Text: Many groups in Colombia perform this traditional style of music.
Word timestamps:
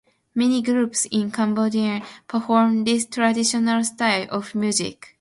Many 0.33 0.63
groups 0.63 1.05
in 1.11 1.29
Colombia 1.29 2.01
perform 2.27 2.85
this 2.85 3.05
traditional 3.05 3.83
style 3.83 4.25
of 4.31 4.55
music. 4.55 5.09